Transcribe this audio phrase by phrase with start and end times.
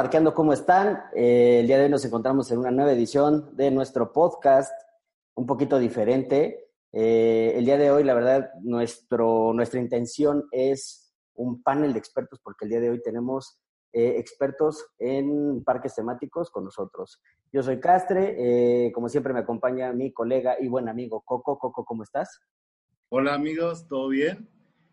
[0.00, 0.98] Parqueando, ¿cómo están?
[1.14, 4.72] Eh, el día de hoy nos encontramos en una nueva edición de nuestro podcast,
[5.34, 6.70] un poquito diferente.
[6.90, 12.40] Eh, el día de hoy, la verdad, nuestro, nuestra intención es un panel de expertos,
[12.42, 13.60] porque el día de hoy tenemos
[13.92, 17.20] eh, expertos en parques temáticos con nosotros.
[17.52, 21.58] Yo soy Castre, como siempre me acompaña mi colega y buen amigo Coco.
[21.58, 22.40] Coco, ¿cómo estás?
[23.10, 24.48] Hola amigos, ¿todo bien?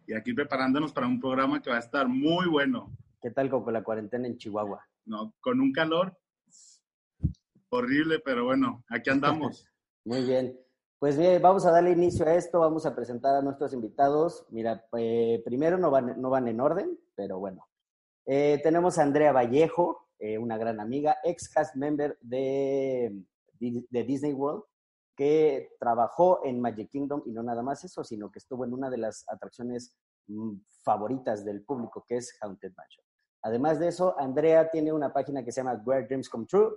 [0.06, 2.92] Y aquí preparándonos para un programa que va a estar muy bueno.
[3.22, 4.86] ¿Qué tal con la cuarentena en Chihuahua?
[5.06, 6.18] No, con un calor
[7.70, 9.66] horrible, pero bueno, aquí andamos.
[10.06, 10.58] Muy bien.
[11.00, 14.46] Pues bien, vamos a darle inicio a esto, vamos a presentar a nuestros invitados.
[14.50, 17.68] Mira, eh, primero no van, no van en orden, pero bueno.
[18.26, 23.24] Eh, tenemos a Andrea Vallejo, eh, una gran amiga, ex cast member de,
[23.60, 24.64] de Disney World,
[25.16, 28.90] que trabajó en Magic Kingdom y no nada más eso, sino que estuvo en una
[28.90, 29.96] de las atracciones
[30.28, 33.07] mm, favoritas del público, que es Haunted Mansion.
[33.42, 36.74] Además de eso, Andrea tiene una página que se llama Where Dreams Come True,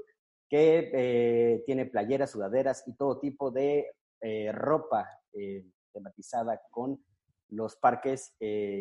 [0.48, 7.02] que eh, tiene playeras, sudaderas y todo tipo de eh, ropa eh, tematizada con
[7.50, 8.36] los parques,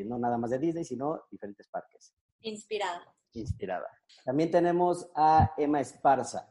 [0.06, 2.14] no nada más de Disney, sino diferentes parques.
[2.42, 3.04] Inspirada.
[3.34, 3.88] Inspirada.
[4.24, 6.48] También tenemos a Emma Esparza,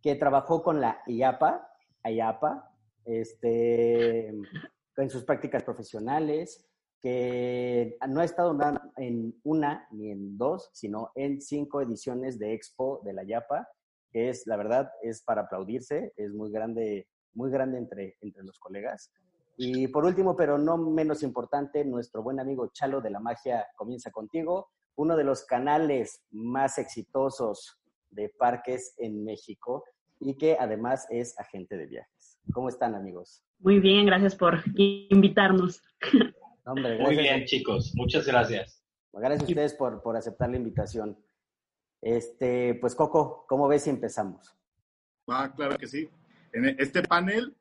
[0.00, 1.68] que trabajó con la IAPA,
[2.04, 2.72] IAPA,
[3.04, 6.68] este, en sus prácticas profesionales,
[7.06, 8.58] que no ha estado
[8.96, 13.68] en una ni en dos, sino en cinco ediciones de Expo de la Yapa,
[14.10, 18.58] que es, la verdad, es para aplaudirse, es muy grande, muy grande entre, entre los
[18.58, 19.12] colegas.
[19.56, 24.10] Y por último, pero no menos importante, nuestro buen amigo Chalo de la Magia comienza
[24.10, 27.78] contigo, uno de los canales más exitosos
[28.10, 29.84] de parques en México
[30.18, 32.40] y que además es agente de viajes.
[32.52, 33.44] ¿Cómo están, amigos?
[33.60, 35.80] Muy bien, gracias por invitarnos.
[36.74, 37.92] Muy bien, chicos.
[37.94, 38.82] Muchas gracias.
[39.12, 41.16] Gracias a ustedes por, por aceptar la invitación.
[42.02, 44.54] Este, pues Coco, ¿cómo ves si empezamos?
[45.28, 46.08] Ah, claro que sí.
[46.52, 47.56] En este panel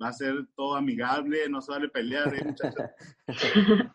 [0.00, 2.90] va a ser todo amigable, no se vale pelear, ¿eh, muchachos?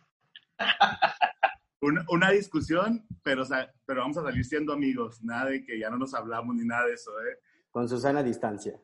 [2.09, 3.43] una, discusión, pero,
[3.85, 6.85] pero vamos a salir siendo amigos, nada de que ya no nos hablamos ni nada
[6.85, 7.39] de eso, ¿eh?
[7.71, 8.79] Con Susana a distancia.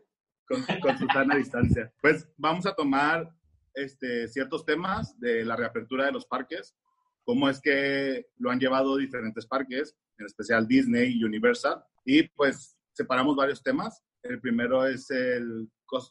[0.46, 1.94] Con, con Susana a distancia.
[2.02, 3.34] Pues vamos a tomar
[3.74, 6.76] este, ciertos temas de la reapertura de los parques,
[7.24, 12.78] cómo es que lo han llevado diferentes parques, en especial Disney y Universal, y pues
[12.94, 14.04] separamos varios temas.
[14.24, 15.70] El primero es el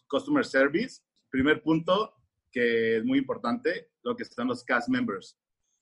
[0.09, 1.00] Customer Service.
[1.31, 2.15] Primer punto,
[2.50, 5.38] que es muy importante, lo que están los cast members.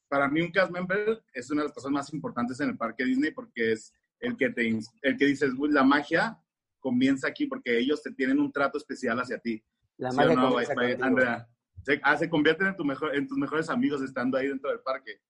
[0.09, 3.05] Para mí un cast member es una de las personas más importantes en el parque
[3.05, 4.69] Disney porque es el que, te,
[5.03, 6.39] el que dices, la magia
[6.81, 9.62] comienza aquí porque ellos te tienen un trato especial hacia ti.
[9.97, 11.49] La magia comienza Andrea
[11.84, 14.81] se, ah, se convierten en, tu mejor, en tus mejores amigos estando ahí dentro del
[14.81, 15.21] parque.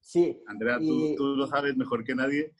[0.00, 0.40] Sí.
[0.46, 2.52] Andrea, tú, tú lo sabes mejor que nadie.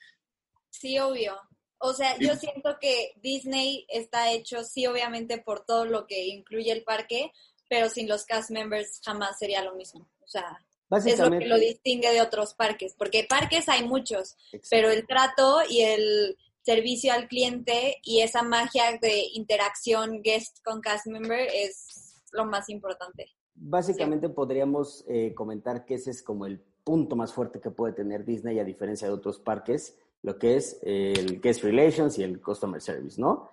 [0.70, 1.36] Sí, obvio.
[1.78, 6.70] O sea, yo siento que Disney está hecho, sí, obviamente, por todo lo que incluye
[6.72, 7.32] el parque,
[7.68, 10.06] pero sin los cast members jamás sería lo mismo.
[10.20, 10.58] O sea,
[11.06, 14.36] es lo que lo distingue de otros parques, porque parques hay muchos,
[14.68, 20.80] pero el trato y el servicio al cliente y esa magia de interacción guest con
[20.80, 23.26] cast member es lo más importante.
[23.54, 28.24] Básicamente podríamos eh, comentar que ese es como el punto más fuerte que puede tener
[28.24, 32.80] Disney a diferencia de otros parques, lo que es el Guest Relations y el Customer
[32.80, 33.50] Service, ¿no?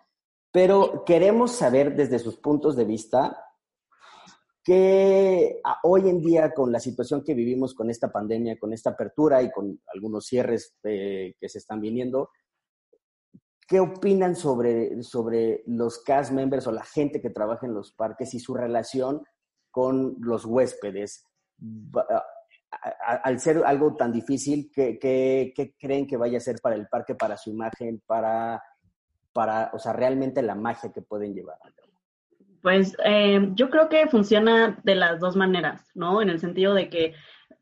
[0.52, 3.48] Pero queremos saber desde sus puntos de vista
[4.68, 9.42] que hoy en día con la situación que vivimos con esta pandemia, con esta apertura
[9.42, 12.32] y con algunos cierres eh, que se están viniendo,
[13.68, 18.34] ¿Qué opinan sobre, sobre los cast members o la gente que trabaja en los parques
[18.34, 19.22] y su relación
[19.70, 21.26] con los huéspedes?
[23.02, 27.14] Al ser algo tan difícil, ¿qué, qué, creen que vaya a ser para el parque,
[27.16, 28.64] para su imagen, para,
[29.34, 31.58] para o sea, realmente la magia que pueden llevar?
[32.62, 36.22] Pues eh, yo creo que funciona de las dos maneras, ¿no?
[36.22, 37.16] En el sentido de que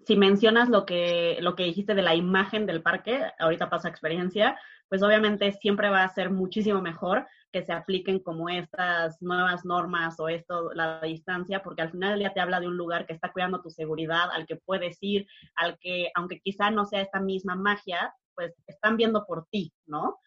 [0.05, 4.57] si mencionas lo que, lo que dijiste de la imagen del parque, ahorita pasa experiencia,
[4.89, 10.19] pues obviamente siempre va a ser muchísimo mejor que se apliquen como estas nuevas normas
[10.19, 13.31] o esto, la distancia, porque al final día te habla de un lugar que está
[13.31, 17.55] cuidando tu seguridad, al que puedes ir, al que, aunque quizá no sea esta misma
[17.55, 20.19] magia, pues están viendo por ti, ¿no?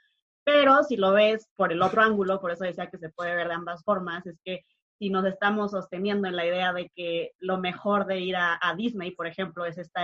[0.43, 3.49] Pero si lo ves por el otro ángulo, por eso decía que se puede ver
[3.49, 4.65] de ambas formas, es que
[4.99, 9.11] si nos estamos sosteniendo en la idea de que lo mejor de ir a, Disney,
[9.11, 10.01] por ejemplo, es esta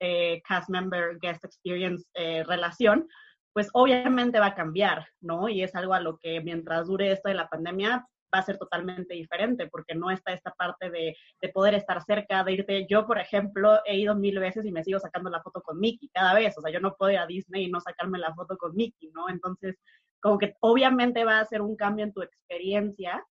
[0.00, 3.08] eh, cast member guest experience eh, relación,
[3.54, 5.48] pues obviamente va a cambiar, ¿no?
[5.48, 8.58] Y es algo a lo que mientras dure esto de la pandemia va a ser
[8.58, 12.86] totalmente diferente porque no está esta parte de, de, poder estar cerca, de irte.
[12.90, 16.08] Yo, por ejemplo, he ido mil veces y me sigo sacando la foto con Mickey
[16.12, 16.58] cada vez.
[16.58, 19.10] O sea, yo no puedo ir a Disney y no sacarme la foto con Mickey,
[19.12, 19.28] ¿no?
[19.28, 19.78] Entonces,
[20.20, 23.24] como que obviamente va a ser un cambio en tu experiencia,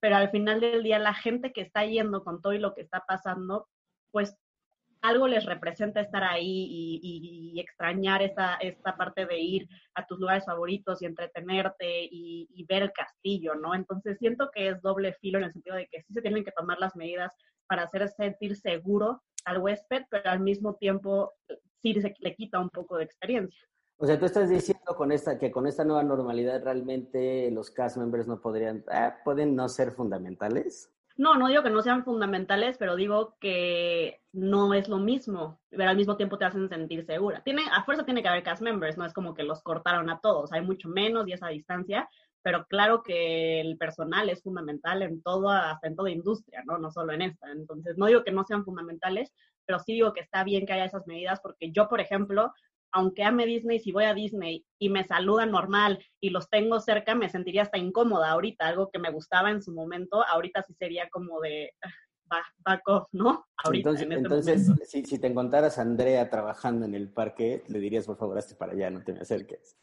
[0.00, 2.80] pero al final del día la gente que está yendo con todo y lo que
[2.80, 3.68] está pasando,
[4.10, 4.34] pues
[5.08, 6.68] algo les representa estar ahí
[7.02, 12.64] y, extrañar esta, esta parte de ir a tus lugares favoritos y entretenerte y, y,
[12.66, 13.74] ver el castillo, ¿no?
[13.74, 16.52] Entonces siento que es doble filo en el sentido de que sí se tienen que
[16.52, 17.32] tomar las medidas
[17.66, 21.32] para hacer sentir seguro al huésped, pero al mismo tiempo
[21.82, 23.60] sí se le quita un poco de experiencia.
[23.98, 27.96] O sea, tú estás diciendo con esta, que con esta nueva normalidad realmente los cast
[27.96, 30.92] members no podrían, ah, pueden no ser fundamentales.
[31.18, 35.88] No, no digo que no sean fundamentales, pero digo que no es lo mismo, pero
[35.88, 37.42] al mismo tiempo te hacen sentir segura.
[37.42, 40.20] Tiene, a fuerza tiene que haber cast members, no es como que los cortaron a
[40.20, 42.06] todos, hay mucho menos y esa distancia,
[42.42, 46.76] pero claro que el personal es fundamental en todo, hasta en toda industria, ¿no?
[46.78, 47.50] No solo en esta.
[47.50, 49.32] Entonces, no digo que no sean fundamentales,
[49.64, 52.52] pero sí digo que está bien que haya esas medidas, porque yo, por ejemplo,
[52.96, 57.14] aunque ame Disney, si voy a Disney y me saludan normal y los tengo cerca,
[57.14, 61.06] me sentiría hasta incómoda ahorita, algo que me gustaba en su momento, ahorita sí sería
[61.10, 61.74] como de
[62.30, 63.44] ah, back off, ¿no?
[63.62, 67.80] Ahorita, entonces, este entonces si, si, te encontraras a Andrea trabajando en el parque, le
[67.80, 69.76] dirías, por favor, hazte para allá, no te me acerques.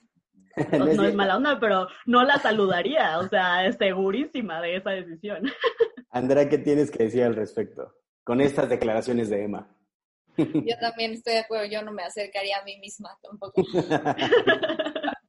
[0.71, 4.89] No, no es mala onda, pero no la saludaría, o sea, es segurísima de esa
[4.89, 5.43] decisión.
[6.09, 7.93] Andrea, ¿qué tienes que decir al respecto
[8.23, 9.75] con estas declaraciones de Emma?
[10.65, 13.61] Yo también estoy de acuerdo, yo no me acercaría a mí misma tampoco.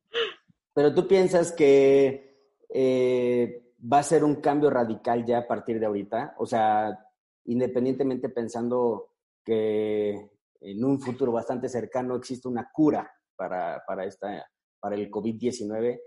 [0.74, 5.86] Pero tú piensas que eh, va a ser un cambio radical ya a partir de
[5.86, 6.98] ahorita, o sea,
[7.44, 9.10] independientemente pensando
[9.44, 10.30] que
[10.60, 14.46] en un futuro bastante cercano existe una cura para, para, esta,
[14.80, 16.00] para el COVID-19,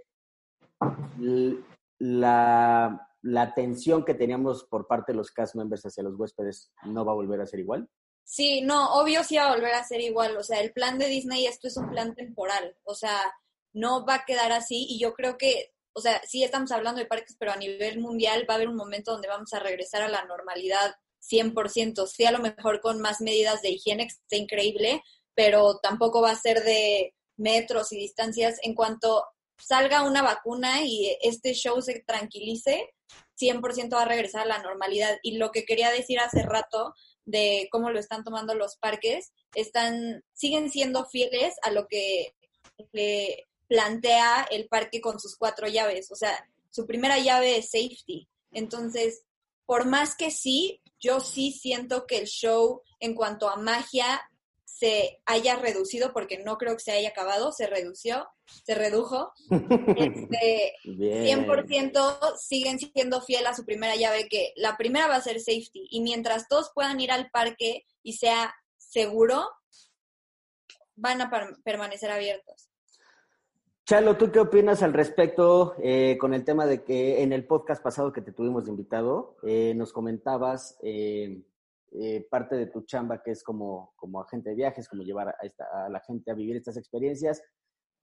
[1.99, 7.05] la, la atención que teníamos por parte de los cast members hacia los huéspedes no
[7.05, 7.89] va a volver a ser igual.
[8.29, 10.35] Sí, no, obvio sí va a volver a ser igual.
[10.35, 12.75] O sea, el plan de Disney, esto es un plan temporal.
[12.83, 13.33] O sea,
[13.71, 14.85] no va a quedar así.
[14.89, 18.45] Y yo creo que, o sea, sí estamos hablando de parques, pero a nivel mundial
[18.47, 22.05] va a haber un momento donde vamos a regresar a la normalidad 100%.
[22.05, 25.03] Sí, a lo mejor con más medidas de higiene, que está increíble,
[25.33, 28.59] pero tampoco va a ser de metros y distancias.
[28.61, 29.23] En cuanto
[29.57, 32.93] salga una vacuna y este show se tranquilice,
[33.39, 35.17] 100% va a regresar a la normalidad.
[35.23, 36.93] Y lo que quería decir hace rato
[37.27, 42.33] de cómo lo están tomando los parques, están, siguen siendo fieles a lo que
[43.67, 46.11] plantea el parque con sus cuatro llaves.
[46.11, 48.27] O sea, su primera llave es safety.
[48.51, 49.23] Entonces,
[49.65, 54.21] por más que sí, yo sí siento que el show en cuanto a magia
[54.77, 58.27] se haya reducido, porque no creo que se haya acabado, se redució,
[58.63, 59.31] se redujo.
[59.97, 65.39] Este, 100% siguen siendo fiel a su primera llave, que la primera va a ser
[65.39, 65.87] safety.
[65.89, 69.49] Y mientras todos puedan ir al parque y sea seguro,
[70.95, 71.31] van a
[71.63, 72.69] permanecer abiertos.
[73.85, 77.81] Chalo, ¿tú qué opinas al respecto eh, con el tema de que en el podcast
[77.81, 81.41] pasado que te tuvimos de invitado, eh, nos comentabas eh,
[81.91, 85.89] eh, parte de tu chamba, que es como, como agente de viajes, como llevar a,
[85.89, 87.41] la gente a vivir estas experiencias.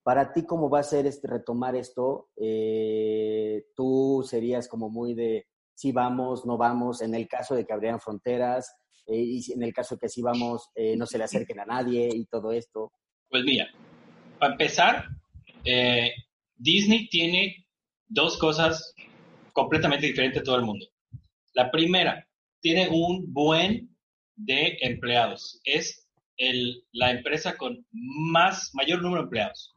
[0.03, 2.29] Para ti, ¿cómo va a ser este, retomar esto?
[2.37, 7.73] Eh, tú serías como muy de si vamos, no vamos, en el caso de que
[7.73, 8.75] abrieran fronteras,
[9.07, 12.09] eh, y en el caso de que si vamos, no se le acerquen a nadie
[12.13, 12.93] y todo esto.
[13.29, 13.67] Pues mira,
[14.39, 15.05] para empezar,
[16.57, 17.67] Disney tiene
[18.07, 18.95] dos cosas
[19.53, 20.87] completamente diferentes a todo el mundo.
[21.55, 22.27] La primera,
[22.65, 23.95] tiene un buen
[24.37, 25.61] de empleados.
[25.65, 29.75] Es el, la empresa con más, mayor número de empleados.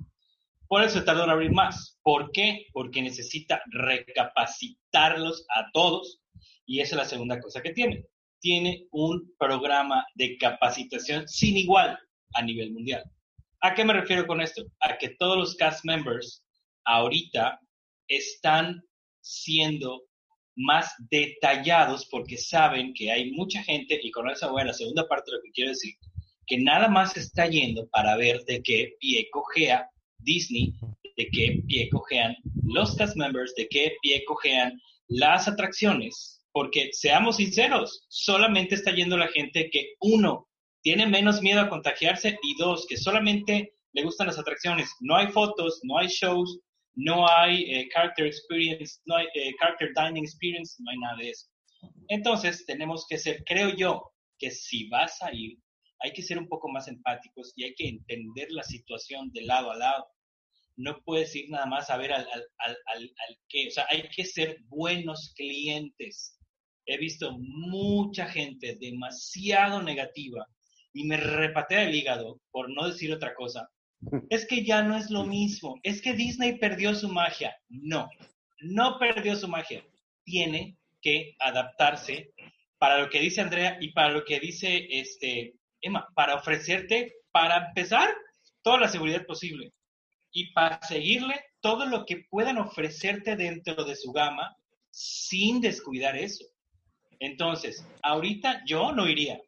[0.69, 1.99] Por eso tardó en abrir más.
[2.01, 2.67] ¿Por qué?
[2.71, 6.21] Porque necesita recapacitarlos a todos
[6.65, 8.05] y esa es la segunda cosa que tiene.
[8.39, 11.99] Tiene un programa de capacitación sin igual
[12.35, 13.03] a nivel mundial.
[13.59, 14.63] ¿A qué me refiero con esto?
[14.79, 16.41] A que todos los cast members
[16.85, 17.59] ahorita
[18.07, 18.81] están
[19.19, 20.03] siendo
[20.57, 25.07] más detallados porque saben que hay mucha gente, y con esa voy a la segunda
[25.07, 25.93] parte de lo que quiero decir,
[26.47, 30.73] que nada más está yendo para ver de qué pie cojea Disney,
[31.15, 37.37] de qué pie cojean los cast members, de qué pie cojean las atracciones, porque seamos
[37.37, 40.47] sinceros, solamente está yendo la gente que uno
[40.81, 44.89] tiene menos miedo a contagiarse y dos, que solamente le gustan las atracciones.
[45.01, 46.59] No hay fotos, no hay shows,
[46.97, 51.29] no hay eh, character experience, no hay eh, character dining experience, no hay nada de
[51.29, 51.47] eso.
[52.09, 55.59] Entonces, tenemos que ser, creo yo, que si vas a ir,
[55.99, 59.71] hay que ser un poco más empáticos y hay que entender la situación de lado
[59.71, 60.07] a lado.
[60.75, 64.09] no puedes ir nada más a ver al, al, al, al, que, o sea, hay
[64.09, 66.39] que ser buenos clientes.
[66.85, 70.47] He visto mucha gente demasiado negativa
[70.93, 73.69] y me repatea el hígado, por no decir otra cosa.
[74.29, 77.55] Es que ya no es lo mismo, es que Disney perdió su magia.
[77.69, 78.09] No,
[78.61, 79.83] no perdió su magia.
[80.23, 82.31] Tiene que adaptarse
[82.77, 87.67] para lo que dice Andrea y para lo que dice este Emma, para ofrecerte, para
[87.67, 88.09] empezar,
[88.61, 89.71] toda la seguridad posible
[90.31, 94.55] y para seguirle todo lo que puedan ofrecerte dentro de su gama
[94.91, 96.45] sin descuidar eso.
[97.19, 99.39] Entonces, ahorita yo no iría.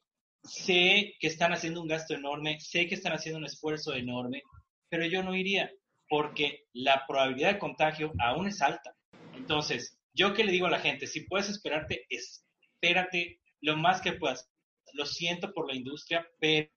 [0.43, 4.41] Sé que están haciendo un gasto enorme, sé que están haciendo un esfuerzo enorme,
[4.89, 5.71] pero yo no iría
[6.07, 8.95] porque la probabilidad de contagio aún es alta.
[9.35, 14.13] Entonces, yo que le digo a la gente, si puedes esperarte, espérate lo más que
[14.13, 14.49] puedas.
[14.93, 16.69] Lo siento por la industria, pero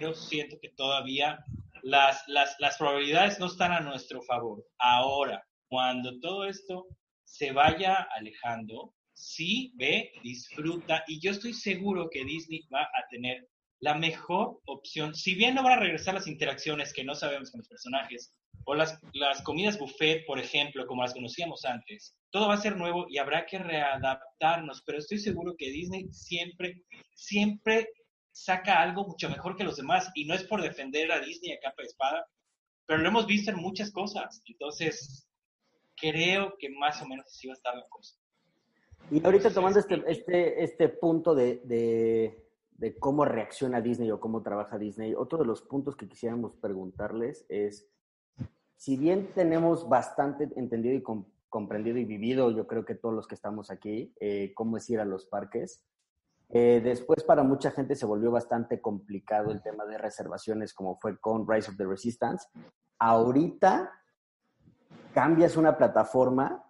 [0.00, 1.44] yo siento que todavía
[1.82, 4.64] las, las, las probabilidades no están a nuestro favor.
[4.78, 6.86] Ahora, cuando todo esto
[7.24, 13.48] se vaya alejando, sí, ve, disfruta, y yo estoy seguro que Disney va a tener
[13.80, 17.60] la mejor opción, si bien no van a regresar las interacciones que no sabemos con
[17.60, 18.32] los personajes,
[18.64, 18.98] o las,
[19.44, 23.46] comidas buffet, por ejemplo, como las conocíamos antes, todo va a ser nuevo y habrá
[23.46, 26.82] que readaptarnos, pero estoy seguro que Disney siempre,
[27.14, 27.88] siempre
[28.30, 30.10] saca algo mucho mejor que los demás.
[30.14, 32.26] Y no es por defender a Disney a capa de espada,
[32.86, 34.42] pero lo hemos visto en muchas cosas.
[34.46, 35.26] Entonces,
[35.96, 38.16] creo que más o menos así va a estar la cosa.
[39.10, 44.78] Y ahorita tomando este, este, este punto de, de, cómo reacciona Disney o cómo trabaja
[44.78, 47.88] Disney, otro de los puntos que quisiéramos preguntarles es,
[48.76, 51.02] si bien tenemos bastante entendido y
[51.48, 55.00] comprendido y vivido, yo creo que todos los que estamos aquí, eh, cómo es ir
[55.00, 55.84] a los parques,
[56.50, 61.18] eh, después para mucha gente se volvió bastante complicado el tema de reservaciones como fue
[61.18, 62.46] con Rise of the Resistance.
[62.98, 63.90] Ahorita
[65.12, 66.64] cambias una plataforma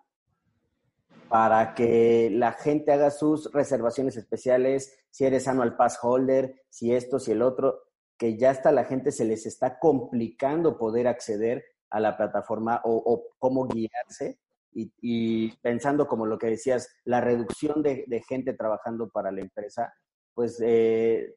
[1.29, 7.19] para que la gente haga sus reservaciones especiales, si eres annual pass holder, si esto,
[7.19, 7.83] si el otro,
[8.17, 13.25] que ya hasta la gente se les está complicando poder acceder a la plataforma o,
[13.39, 14.39] cómo guiarse
[14.73, 19.93] y, pensando como lo que decías, la reducción de, gente trabajando para la empresa,
[20.35, 21.35] pues eh,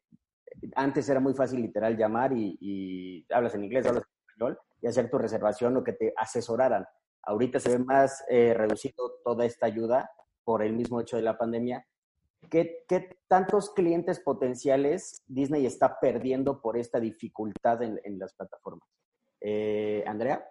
[0.74, 5.10] antes era muy fácil literal llamar y, hablas en inglés, hablas en español y hacer
[5.10, 6.86] tu reservación o que te asesoraran.
[7.22, 10.10] Ahorita se ve más eh, reducido toda esta ayuda
[10.44, 11.86] por el mismo hecho de la pandemia.
[12.50, 18.88] ¿Qué, ¿Qué, tantos clientes potenciales Disney está perdiendo por esta dificultad en, en las plataformas?
[19.40, 20.44] Eh, Andrea.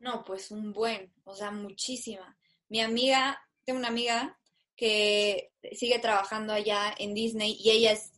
[0.00, 2.36] No, pues un buen, o sea, muchísima.
[2.68, 4.36] Mi amiga, tengo una amiga
[4.76, 8.11] que sigue trabajando allá en Disney y ella es,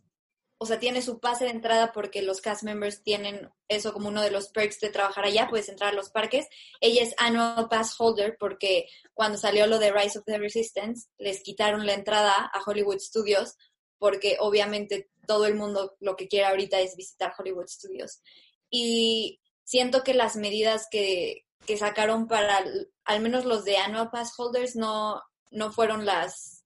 [0.64, 4.22] o sea, tiene su pase de entrada porque los cast members tienen eso como uno
[4.22, 6.46] de los perks de trabajar allá, puedes entrar a los parques.
[6.80, 11.42] Ella es annual pass holder porque cuando salió lo de Rise of the Resistance, les
[11.42, 13.58] quitaron la entrada a Hollywood Studios
[13.98, 18.22] porque obviamente todo el mundo lo que quiere ahorita es visitar Hollywood Studios.
[18.70, 22.64] Y siento que las medidas que, que sacaron para
[23.04, 26.64] al menos los de annual pass holders no, no fueron las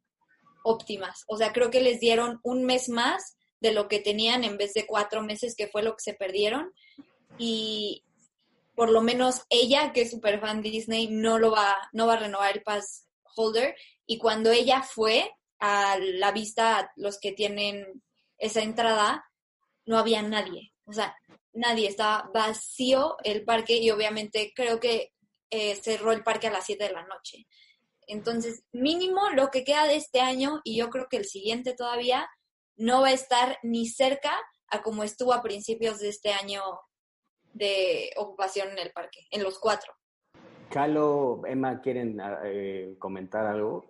[0.63, 1.25] óptimas.
[1.27, 4.75] O sea, creo que les dieron un mes más de lo que tenían en vez
[4.75, 6.73] de cuatro meses, que fue lo que se perdieron.
[7.39, 8.05] Y
[8.75, 12.21] por lo menos ella, que es super fan Disney, no lo va, no va a
[12.21, 13.77] renovar el pass holder.
[14.07, 18.03] Y cuando ella fue a la vista, los que tienen
[18.39, 19.25] esa entrada,
[19.85, 20.73] no había nadie.
[20.85, 21.17] O sea,
[21.53, 25.13] nadie, estaba vacío el parque y obviamente creo que
[25.51, 27.47] eh, cerró el parque a las 7 de la noche.
[28.07, 32.29] Entonces, mínimo lo que queda de este año y yo creo que el siguiente todavía
[32.79, 34.33] no va a estar ni cerca
[34.71, 36.63] a como estuvo a principios de este año
[37.53, 39.93] de ocupación en el parque, en los cuatro.
[40.71, 43.85] Calo, Emma, ¿quieren eh, comentar algo?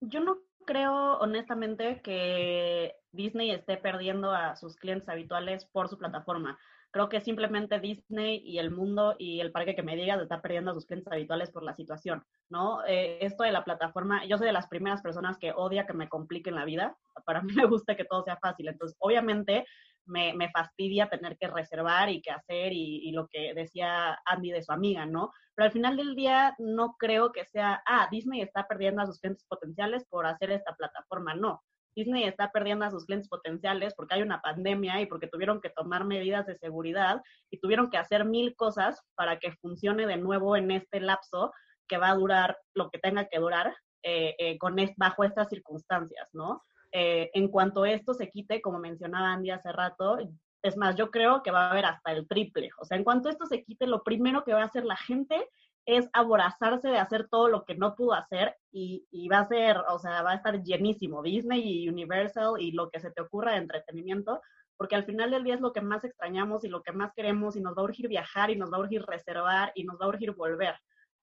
[0.00, 6.58] Yo no creo honestamente que Disney esté perdiendo a sus clientes habituales por su plataforma.
[6.94, 10.70] Creo que simplemente Disney y el mundo y el parque que me digas está perdiendo
[10.70, 12.86] a sus clientes habituales por la situación, ¿no?
[12.86, 16.08] Eh, esto de la plataforma, yo soy de las primeras personas que odia que me
[16.08, 16.96] compliquen la vida.
[17.26, 18.68] Para mí me gusta que todo sea fácil.
[18.68, 19.66] Entonces, obviamente,
[20.06, 24.62] me, fastidia tener que reservar y qué hacer y, y, lo que decía Andy de
[24.62, 25.32] su amiga, ¿no?
[25.56, 29.18] Pero al final del día no creo que sea, ah, Disney está perdiendo a sus
[29.18, 31.60] clientes potenciales por hacer esta plataforma, no.
[31.94, 35.70] Disney está perdiendo a sus clientes potenciales porque hay una pandemia y porque tuvieron que
[35.70, 40.56] tomar medidas de seguridad y tuvieron que hacer mil cosas para que funcione de nuevo
[40.56, 41.52] en este lapso
[41.86, 46.28] que va a durar lo que tenga que durar eh, eh, con bajo estas circunstancias,
[46.32, 46.62] ¿no?
[46.92, 50.18] Eh, en cuanto esto se quite, como mencionaba Andy hace rato,
[50.62, 52.70] Es más, yo creo que va a haber hasta el triple.
[52.78, 55.48] O sea, en cuanto esto se quite, lo primero que va a hacer la gente
[55.86, 59.76] es aborazarse de hacer todo lo que no pudo hacer y, y, va a ser,
[59.88, 63.52] o sea, va a estar llenísimo Disney y Universal y lo que se te ocurra
[63.52, 64.40] de entretenimiento,
[64.76, 67.56] porque al final del día es lo que más extrañamos y lo que más queremos
[67.56, 70.06] y nos va a urgir viajar y nos va a urgir reservar y nos va
[70.06, 70.74] a urgir volver.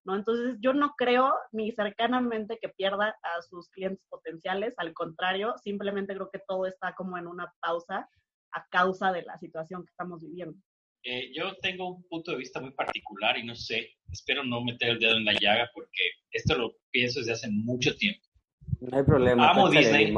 [0.03, 0.15] ¿no?
[0.15, 6.15] Entonces yo no creo ni cercanamente que pierda a sus clientes potenciales, al contrario, simplemente
[6.15, 8.10] creo que todo está como en una pausa
[8.53, 10.58] a causa de la situación que estamos viviendo.
[11.03, 14.89] Eh, yo tengo un punto de vista muy particular y no sé, espero no meter
[14.89, 18.22] el dedo en la llaga porque esto lo pienso desde hace mucho tiempo.
[18.79, 19.50] No hay problema.
[19.50, 20.13] Amo Disney.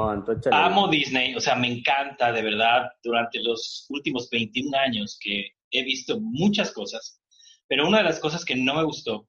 [0.51, 1.35] amo Disney.
[1.35, 6.71] O sea, me encanta de verdad durante los últimos 21 años que he visto muchas
[6.71, 7.21] cosas.
[7.67, 9.27] Pero una de las cosas que no me gustó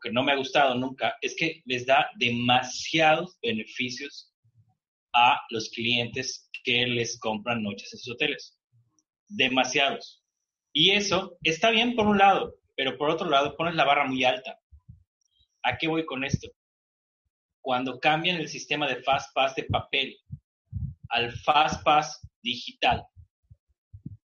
[0.00, 4.32] que no me ha gustado nunca, es que les da demasiados beneficios
[5.12, 8.58] a los clientes que les compran noches en sus hoteles.
[9.28, 10.22] Demasiados.
[10.78, 14.22] Y eso está bien por un lado, pero por otro lado pones la barra muy
[14.24, 14.60] alta.
[15.62, 16.48] ¿A qué voy con esto?
[17.62, 20.18] Cuando cambian el sistema de Fast Pass de papel
[21.08, 23.06] al Fast Pass digital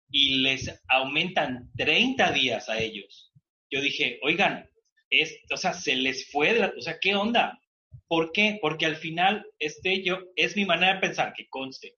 [0.09, 3.33] y les aumentan 30 días a ellos,
[3.69, 4.69] yo dije, oigan,
[5.09, 7.59] es, o sea, se les fue de la, o sea, ¿qué onda?
[8.07, 8.57] ¿Por qué?
[8.61, 11.97] Porque al final, este yo, es mi manera de pensar, que conste.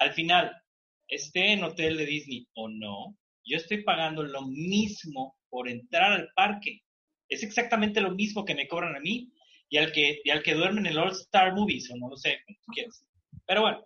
[0.00, 0.60] Al final,
[1.06, 3.16] esté en hotel de Disney o no,
[3.46, 6.82] yo estoy pagando lo mismo por entrar al parque.
[7.28, 9.32] Es exactamente lo mismo que me cobran a mí
[9.68, 12.16] y al que, y al que duerme en el All Star Movies, o no lo
[12.16, 13.04] sé, como tú quieras.
[13.46, 13.82] Pero bueno,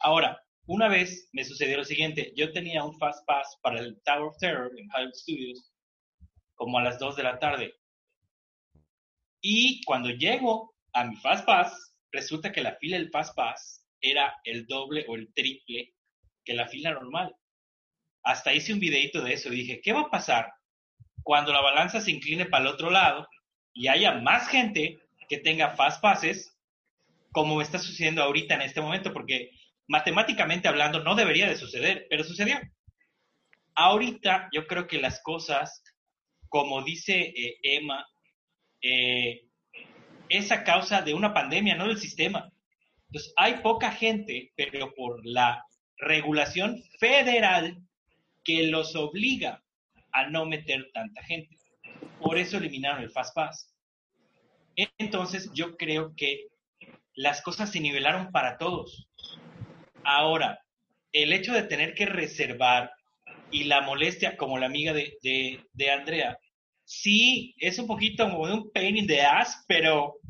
[0.00, 2.32] ahora, una vez me sucedió lo siguiente.
[2.36, 5.72] Yo tenía un Fast Pass para el Tower of Terror en Hollywood Studios
[6.54, 7.74] como a las 2 de la tarde.
[9.40, 14.34] Y cuando llego a mi Fast Pass, resulta que la fila del Fast Pass era
[14.44, 15.94] el doble o el triple
[16.44, 17.34] que la fila normal.
[18.22, 20.52] Hasta hice un videito de eso y dije, ¿qué va a pasar
[21.22, 23.26] cuando la balanza se incline para el otro lado
[23.72, 26.56] y haya más gente que tenga Fast Passes,
[27.32, 29.12] como está sucediendo ahorita en este momento?
[29.12, 29.50] Porque
[29.86, 32.58] matemáticamente hablando no debería de suceder, pero sucedió.
[33.74, 35.82] Ahorita yo creo que las cosas
[36.48, 38.06] como dice eh, Emma,
[38.82, 39.44] eh,
[40.28, 42.50] es a causa de una pandemia, no del sistema.
[43.08, 45.64] Entonces, hay poca gente, pero por la
[45.98, 47.78] regulación federal
[48.48, 49.62] que los obliga
[50.10, 51.58] a no meter tanta gente.
[52.18, 53.74] Por eso eliminaron el Fast Pass.
[54.96, 56.46] Entonces, yo creo que
[57.14, 59.06] las cosas se nivelaron para todos.
[60.02, 60.64] Ahora,
[61.12, 62.90] el hecho de tener que reservar
[63.50, 66.38] y la molestia, como la amiga de, de, Andrea,
[66.84, 70.20] sí, es un poquito como un pain in the ass, pero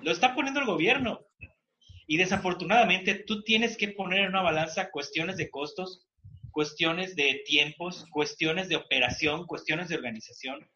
[0.00, 1.26] lo está poniendo el gobierno.
[2.06, 6.06] Y desafortunadamente tú tienes que poner en una balanza cuestiones de costos,
[6.52, 10.68] cuestiones de tiempos, cuestiones de operación, cuestiones de organización,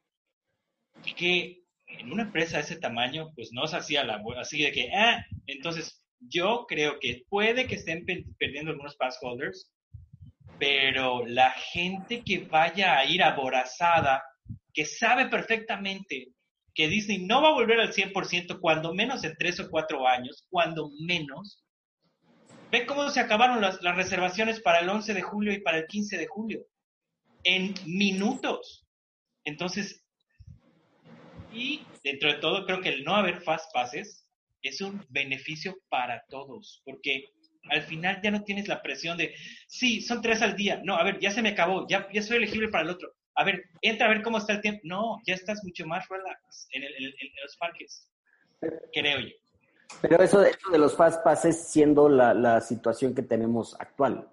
[1.17, 4.91] que en una empresa de ese tamaño, pues no se hacía la así de que,
[4.93, 8.05] ah, entonces yo creo que puede que estén
[8.39, 9.71] perdiendo algunos pass holders,
[10.59, 14.23] pero la gente que vaya a ir aborazada,
[14.73, 16.29] que sabe perfectamente
[16.75, 20.45] que Disney no va a volver al 100%, cuando menos en tres o cuatro años,
[20.51, 21.64] cuando menos,
[22.75, 26.19] ve cómo se acabaron las, reservaciones para el 11 de julio y para el 15
[26.19, 26.67] de julio,
[27.45, 28.85] en minutos.
[29.45, 30.05] Entonces,
[31.53, 34.27] y dentro de todo, creo que el no haber fast passes
[34.61, 37.27] es un beneficio para todos, porque
[37.71, 39.33] al final ya no tienes la presión de,
[39.69, 40.81] sí, son tres al día.
[40.83, 43.15] No, a ver, ya se me acabó, ya, ya soy elegible para el otro.
[43.37, 44.81] A ver, entra a ver cómo está el tiempo.
[44.83, 48.11] No, ya estás mucho más relax en, los parques,
[48.93, 49.44] creo yo.
[50.01, 54.29] Pero eso de, de los fast passes siendo la, situación que tenemos actual.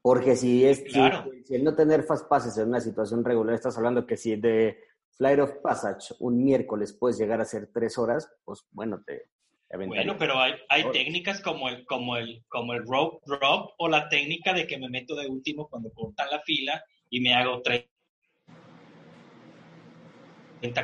[0.00, 4.06] Porque si es si, el no tener fast passes en una situación regular, estás hablando
[4.06, 4.80] que si de
[5.16, 9.28] Flight of Passage un miércoles puedes llegar a ser tres horas, pues bueno, te,
[9.74, 14.06] bueno, pero hay, hay técnicas como el, como, el, como el rope drop o la
[14.10, 17.88] técnica de que me meto de último cuando cortan la fila y me hago 30,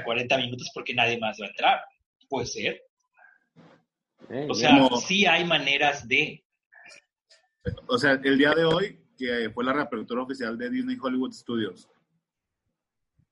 [0.05, 1.81] 40 minutos porque nadie más va a entrar.
[2.31, 2.83] Puede ser.
[4.31, 6.45] Eh, o sea, sí hay maneras de.
[7.87, 11.89] O sea, el día de hoy, que fue la reapertura oficial de Disney Hollywood Studios,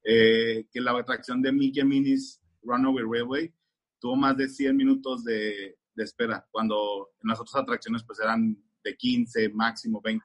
[0.04, 3.54] eh, que la atracción de Mickey Minnie's Runaway Railway
[3.98, 8.96] tuvo más de 100 minutos de, espera, cuando en las otras atracciones pues eran de
[8.96, 10.24] 15, máximo 20.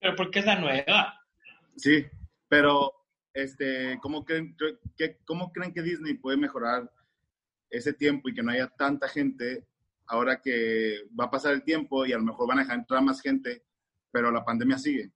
[0.00, 1.14] Pero porque es la nueva.
[1.76, 2.04] Sí,
[2.48, 2.92] pero
[3.32, 4.56] este, ¿cómo, creen,
[4.96, 6.90] que, ¿cómo creen que Disney puede mejorar
[7.76, 9.66] ese tiempo y que no haya tanta gente
[10.06, 13.02] ahora que va a pasar el tiempo y a lo mejor van a dejar entrar
[13.02, 13.64] más gente,
[14.10, 15.10] pero la pandemia sigue?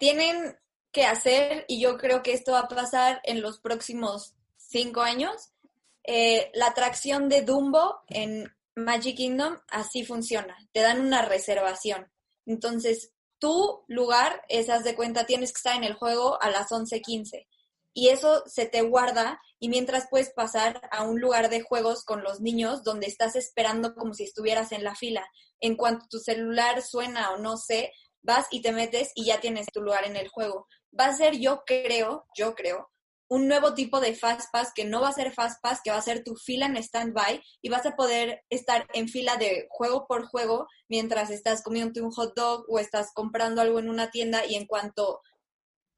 [0.00, 0.58] tienen
[0.90, 5.52] que hacer, y yo creo que esto va a pasar en los próximos cinco años,
[6.02, 10.56] eh, la atracción de Dumbo en Magic Kingdom así funciona.
[10.72, 12.10] Te dan una reservación.
[12.46, 17.46] Entonces, tu lugar, esas de cuenta, tienes que estar en el juego a las 11:15.
[18.00, 22.22] Y eso se te guarda y mientras puedes pasar a un lugar de juegos con
[22.22, 25.28] los niños donde estás esperando como si estuvieras en la fila.
[25.60, 29.66] En cuanto tu celular suena o no sé, vas y te metes y ya tienes
[29.66, 30.66] tu lugar en el juego.
[30.98, 32.90] Va a ser, yo creo, yo creo,
[33.28, 35.98] un nuevo tipo de Fast Pass que no va a ser Fast Pass, que va
[35.98, 40.06] a ser tu fila en stand-by y vas a poder estar en fila de juego
[40.08, 44.46] por juego mientras estás comiendo un hot dog o estás comprando algo en una tienda
[44.46, 45.20] y en cuanto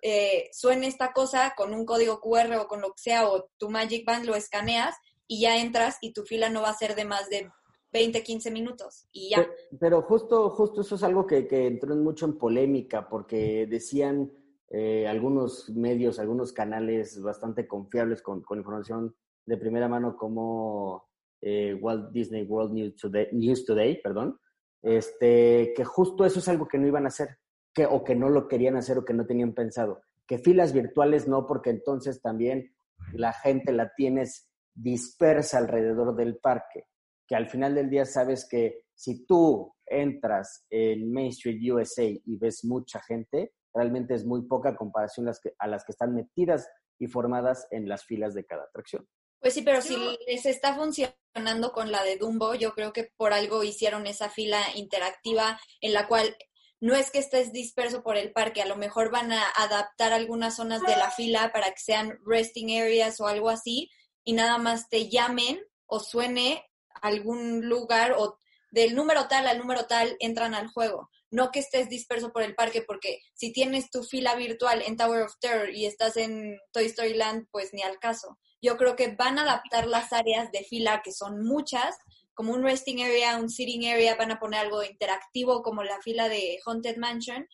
[0.02, 3.70] eh, suene esta cosa con un código QR o con lo que sea o tu
[3.70, 7.04] Magic Band lo escaneas y ya entras y tu fila no va a ser de
[7.04, 7.48] más de
[7.92, 9.46] 20, 15 minutos y ya.
[9.78, 14.32] Pero, justo, justo eso es algo que, que entró mucho en polémica porque decían
[14.74, 21.10] eh, algunos medios, algunos canales bastante confiables con, información de primera mano como
[21.42, 24.38] eh, Walt Disney World News Today, News Today, perdón,
[24.80, 27.36] este, que justo eso es algo que no iban a hacer,
[27.74, 30.02] que, o que no lo querían hacer o que no tenían pensado.
[30.26, 32.74] Que filas virtuales no, porque entonces también
[33.12, 36.84] la gente la tienes dispersa alrededor del parque,
[37.26, 42.36] que al final del día sabes que si tú entras en Main Street USA y
[42.38, 47.66] ves mucha gente, realmente es muy poca comparación a las que están metidas y formadas
[47.70, 49.06] en las filas de cada atracción.
[49.40, 49.96] Pues sí, pero si
[50.28, 54.60] les está funcionando con la de Dumbo, yo creo que por algo hicieron esa fila
[54.76, 56.36] interactiva en la cual
[56.82, 60.56] no es que estés disperso por el parque, a lo mejor van a adaptar algunas
[60.56, 63.88] zonas de la fila para que sean resting areas o algo así
[64.24, 66.68] y nada más te llamen o suene
[67.00, 68.36] algún lugar o
[68.72, 72.54] del número tal al número tal entran al juego no que estés disperso por el
[72.54, 76.84] parque, porque si tienes tu fila virtual en Tower of Terror y estás en Toy
[76.84, 78.38] Story Land, pues ni al caso.
[78.60, 81.96] Yo creo que van a adaptar las áreas de fila, que son muchas,
[82.34, 86.28] como un resting area, un sitting area, van a poner algo interactivo como la fila
[86.28, 87.46] de Haunted Mansion,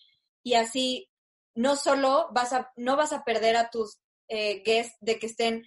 [0.43, 1.11] y así
[1.55, 5.65] no solo vas a, no vas a perder a tus eh, guests de que estén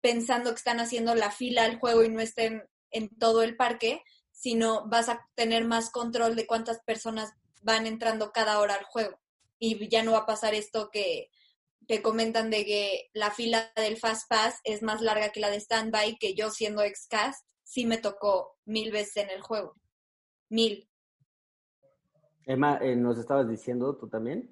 [0.00, 4.02] pensando que están haciendo la fila al juego y no estén en todo el parque,
[4.32, 9.20] sino vas a tener más control de cuántas personas van entrando cada hora al juego.
[9.58, 11.28] Y ya no va a pasar esto que
[11.88, 15.58] te comentan de que la fila del Fast Pass es más larga que la de
[15.58, 19.74] Standby, que yo siendo ex-cast sí me tocó mil veces en el juego.
[20.48, 20.88] Mil.
[22.46, 24.50] Emma, eh, ¿nos estabas diciendo tú también?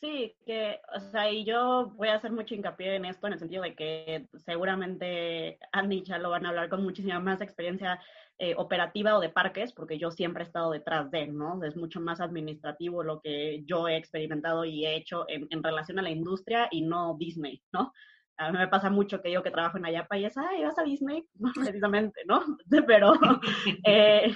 [0.00, 3.38] Sí, que, o sea, y yo voy a hacer mucho hincapié en esto, en el
[3.40, 8.00] sentido de que seguramente Andy ya lo van a hablar con muchísima más experiencia
[8.38, 11.62] eh, operativa o de parques, porque yo siempre he estado detrás de, ¿no?
[11.64, 15.98] Es mucho más administrativo lo que yo he experimentado y he hecho en, en relación
[15.98, 17.92] a la industria y no Disney, ¿no?
[18.38, 20.78] A mí me pasa mucho que yo que trabajo en Ayapa y es, ay, vas
[20.78, 22.42] a Disney, precisamente, ¿no?
[22.86, 23.14] Pero
[23.86, 24.34] eh,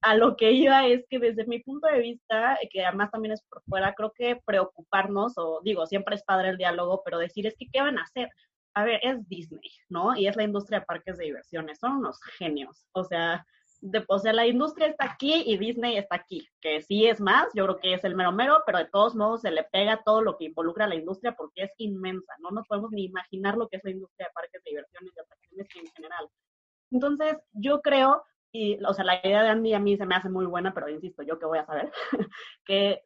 [0.00, 3.42] a lo que iba es que desde mi punto de vista, que además también es
[3.42, 7.54] por fuera, creo que preocuparnos, o digo, siempre es padre el diálogo, pero decir es
[7.56, 8.28] que, ¿qué van a hacer?
[8.74, 10.16] A ver, es Disney, ¿no?
[10.16, 13.44] Y es la industria de parques de diversiones, son unos genios, o sea,
[14.08, 17.64] o sea, la industria está aquí y Disney está aquí, que sí es más, yo
[17.64, 20.36] creo que es el mero mero, pero de todos modos se le pega todo lo
[20.36, 23.76] que involucra a la industria porque es inmensa, no nos podemos ni imaginar lo que
[23.76, 26.28] es la industria de parques de diversiones y atracciones en general.
[26.90, 30.28] Entonces, yo creo, y, o sea, la idea de Andy a mí se me hace
[30.28, 31.90] muy buena, pero insisto, yo que voy a saber,
[32.66, 33.02] que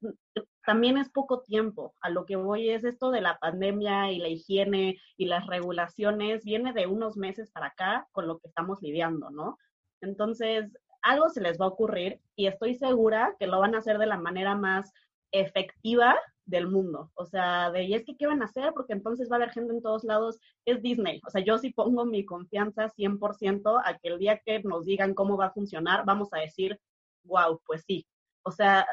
[0.64, 1.94] también es poco tiempo.
[2.00, 6.44] A lo que voy es esto de la pandemia y la higiene y las regulaciones,
[6.44, 9.58] viene de unos meses para acá con lo que estamos lidiando, ¿no?
[10.00, 10.70] Entonces,
[11.02, 14.06] algo se les va a ocurrir y estoy segura que lo van a hacer de
[14.06, 14.92] la manera más
[15.32, 17.10] efectiva del mundo.
[17.14, 18.72] O sea, de, ¿y es que qué van a hacer?
[18.72, 20.38] Porque entonces va a haber gente en todos lados.
[20.64, 21.20] Es Disney.
[21.26, 25.14] O sea, yo sí pongo mi confianza 100% a que el día que nos digan
[25.14, 26.78] cómo va a funcionar, vamos a decir,
[27.24, 28.06] wow, pues sí.
[28.46, 28.86] O sea,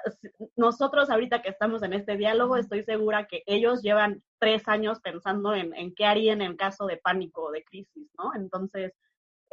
[0.55, 5.53] nosotros ahorita que estamos en este diálogo, estoy segura que ellos llevan tres años pensando
[5.53, 8.31] en, en qué harían en caso de pánico o de crisis, ¿no?
[8.33, 8.93] Entonces,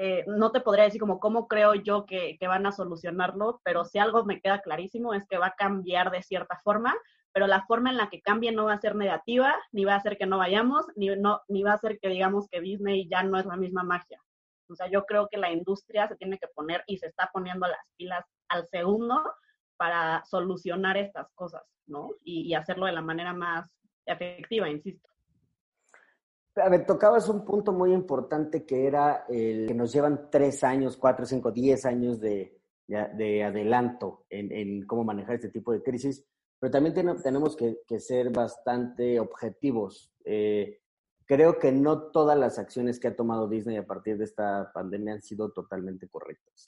[0.00, 3.98] eh, no te podría decir como cómo creo yo que, van a solucionarlo, pero si
[3.98, 6.94] algo me queda clarísimo es que va a cambiar de cierta forma,
[7.32, 9.96] pero la forma en la que cambie no va a ser negativa, ni va a
[9.96, 13.24] hacer que no vayamos, ni, no, ni va a ser que digamos que Disney ya
[13.24, 14.22] no es la misma magia.
[14.70, 17.66] O sea, yo creo que la industria se tiene que poner y se está poniendo
[17.66, 19.20] las pilas al segundo
[19.76, 22.10] para solucionar estas cosas, ¿no?
[22.22, 23.68] y hacerlo de la manera más
[24.06, 25.07] efectiva, insisto.
[26.62, 30.96] A ver, tocabas un punto muy importante que era el que nos llevan tres años,
[30.96, 36.24] cuatro, cinco, diez años de, de, adelanto en, cómo manejar este tipo de crisis.
[36.58, 40.10] pero también tenemos que, ser bastante objetivos.
[40.24, 40.80] Eh,
[41.26, 45.14] creo que no todas las acciones que ha tomado Disney a partir de esta pandemia
[45.14, 46.64] han sido totalmente correctas.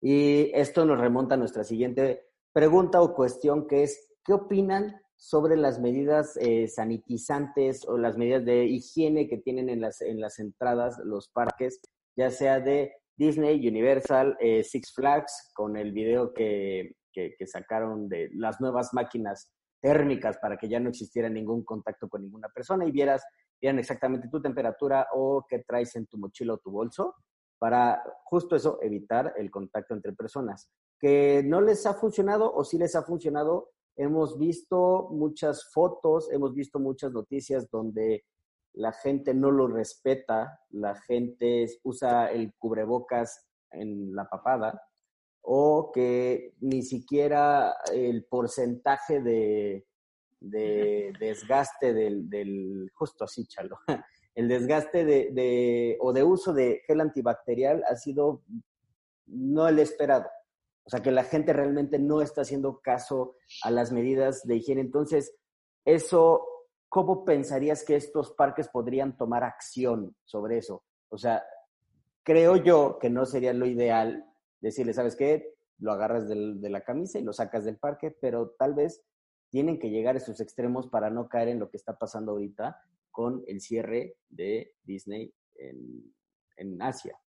[0.00, 5.56] Y esto nos remonta a nuestra siguiente pregunta o cuestión, que es, ¿qué opinan sobre
[5.56, 10.38] las medidas eh, sanitizantes o las medidas de higiene que tienen en las, en las
[10.38, 11.80] entradas los parques,
[12.14, 18.28] ya sea de Disney, Universal, eh, Six Flags, con el video que, que, sacaron de
[18.34, 22.92] las nuevas máquinas térmicas para que ya no existiera ningún contacto con ninguna persona y
[22.92, 23.24] vieras,
[23.58, 27.14] vieran exactamente tu temperatura o qué traes en tu mochila o tu bolso
[27.58, 30.68] para justo eso evitar el contacto entre personas.
[31.00, 36.54] Que no les ha funcionado o sí les ha funcionado, hemos visto muchas fotos, hemos
[36.54, 38.24] visto muchas noticias donde
[38.74, 44.82] la gente no lo respeta, la gente usa el cubrebocas en la papada
[45.46, 49.86] o que ni siquiera el porcentaje de,
[50.40, 53.78] desgaste del, justo así, chalo,
[54.34, 58.42] el desgaste de, o de uso de gel antibacterial ha sido
[59.26, 60.26] no el esperado.
[60.84, 64.82] O sea, que la gente realmente no está haciendo caso a las medidas de higiene.
[64.82, 65.34] Entonces,
[65.84, 66.46] eso,
[66.88, 70.84] ¿cómo pensarías que estos parques podrían tomar acción sobre eso?
[71.08, 71.42] O sea,
[72.22, 74.24] creo yo que no sería lo ideal
[74.60, 75.54] decirle, ¿sabes qué?
[75.78, 79.02] Lo agarras de la camisa y lo sacas del parque, pero tal vez
[79.48, 82.80] tienen que llegar a esos extremos para no caer en lo que está pasando ahorita
[83.10, 86.14] con el cierre de Disney en,
[86.56, 87.18] en Asia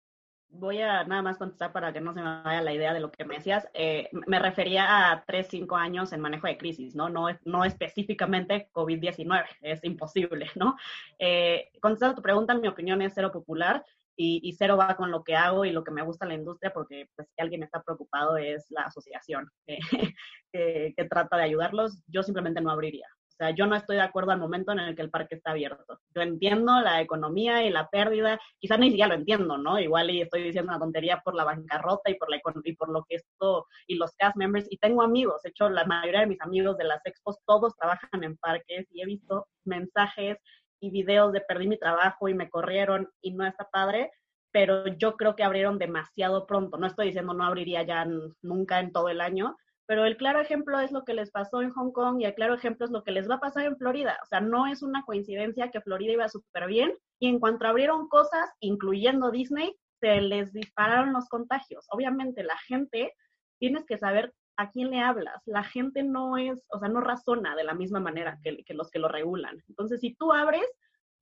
[0.51, 3.11] voy a nada más contestar para que no se me vaya la idea de lo
[3.11, 3.69] que me decías.
[3.75, 7.09] Eh, me refería a 3, 5 años en manejo de crisis, ¿no?
[7.09, 10.77] No, no específicamente COVID-19, es imposible, ¿no?
[11.19, 13.85] Eh, contestando tu pregunta, mi opinión es cero popular
[14.19, 16.73] y, cero va con lo que hago y lo que me gusta en la industria
[16.73, 19.51] porque pues, si alguien está preocupado es la asociación
[20.53, 22.03] que trata de ayudarlos.
[22.07, 23.07] Yo simplemente no abriría.
[23.39, 25.51] O sea, yo no estoy de acuerdo al momento en el que el parque está
[25.51, 26.01] abierto.
[26.15, 29.79] Yo entiendo la economía y la pérdida, quizás ni siquiera lo entiendo, ¿no?
[29.79, 33.05] Igual y estoy diciendo una tontería por la bancarrota y por, la, y por lo
[33.05, 36.41] que esto, y los cast members, y tengo amigos, de hecho, la mayoría de mis
[36.41, 40.39] amigos de las expos, todos trabajan en parques y he visto mensajes
[40.81, 44.11] y videos de perdí mi trabajo y me corrieron y no está padre,
[44.51, 46.79] pero yo creo que abrieron demasiado pronto.
[46.79, 48.07] No estoy diciendo no abriría ya
[48.41, 51.71] nunca en todo el año, pero el claro ejemplo es lo que les pasó en
[51.71, 54.19] Hong Kong y el claro ejemplo es lo que les va a pasar en Florida.
[54.23, 58.09] O sea, no es una coincidencia que Florida iba súper bien y en cuanto abrieron
[58.09, 61.87] cosas, incluyendo Disney, se les dispararon los contagios.
[61.91, 63.15] Obviamente la gente,
[63.59, 65.43] tienes que saber a quién le hablas.
[65.47, 68.91] La gente no es, o sea, no razona de la misma manera que, que los
[68.91, 69.63] que lo regulan.
[69.69, 70.67] Entonces, si tú abres,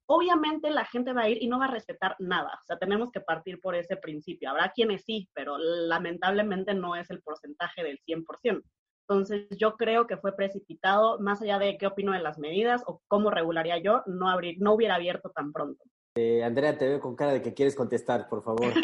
[0.07, 2.59] obviamente la gente va a ir y no va a respetar nada.
[2.63, 4.51] O sea, tenemos que partir por ese principio.
[4.51, 8.63] Habrá quienes sí, pero lamentablemente no es el porcentaje del 100%.
[9.07, 13.03] Entonces, yo creo que fue precipitado, más allá de qué opino de las medidas o
[13.07, 15.85] cómo regularía yo, no, abrir, no hubiera abierto tan pronto.
[16.17, 18.73] Eh, Andrea, te veo con cara de que quieres contestar, por favor.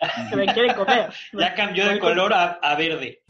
[0.30, 1.12] que me quiere comer.
[1.32, 3.22] Ya cambió de color a verde.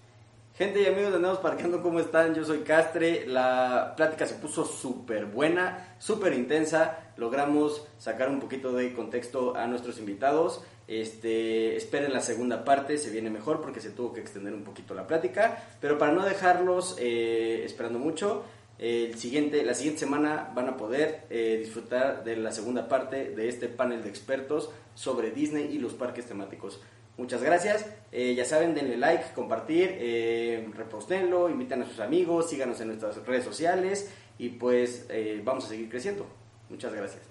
[0.59, 2.35] Gente y amigos Nuevos Parqueando, ¿cómo están?
[2.35, 3.29] Yo soy Castre.
[3.29, 7.13] La plática se puso súper buena, súper intensa.
[7.17, 10.65] Logramos sacar un poquito de contexto a nuestros invitados.
[10.89, 14.95] Este, esperen la segunda parte, se viene mejor porque se tuvo que extender un poquito
[14.95, 15.63] la plática.
[15.81, 18.43] Pero para no dejarlos eh, esperando mucho,
[18.81, 23.49] el siguiente, la siguiente semana van a poder eh, disfrutar de la segunda parte de
[23.49, 26.81] este panel de expertos sobre Disney y los parques temáticos.
[27.19, 27.85] Muchas gracias.
[28.13, 33.17] Eh, ya saben, denle like, compartir, eh, repostenlo, inviten a sus amigos, síganos en nuestras
[33.27, 36.27] redes sociales y pues eh, vamos a seguir creciendo.
[36.71, 37.28] Muchas gracias.